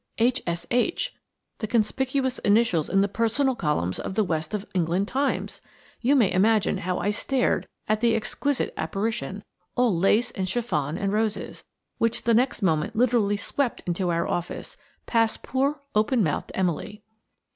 H. 0.17 0.41
S. 0.47 0.65
H.–the 0.71 1.67
conspicuous 1.67 2.39
initials 2.39 2.89
in 2.89 3.01
the 3.01 3.07
"Personal" 3.07 3.53
columns 3.53 3.99
of 3.99 4.15
the 4.15 4.23
West 4.23 4.55
of 4.55 4.65
England 4.73 5.07
Times! 5.07 5.61
You 5.99 6.15
may 6.15 6.31
imagine 6.31 6.77
how 6.79 6.97
I 6.97 7.11
stared 7.11 7.67
at 7.87 8.01
the 8.01 8.15
exquisite 8.15 8.73
apparition–all 8.77 9.95
lace 9.95 10.31
and 10.31 10.49
chiffon 10.49 10.97
and 10.97 11.13
roses–which 11.13 12.23
the 12.23 12.33
next 12.33 12.63
moment 12.63 12.95
literally 12.95 13.37
swept 13.37 13.83
into 13.85 14.09
our 14.09 14.27
office, 14.27 14.75
past 15.05 15.43
poor, 15.43 15.83
open 15.93 16.23
mouthed 16.23 16.51
Emily. 16.55 17.03